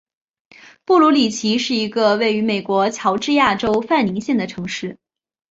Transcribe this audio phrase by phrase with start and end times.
[0.83, 4.97] 布卢里奇是一个位于美国乔治亚州范宁县的城市。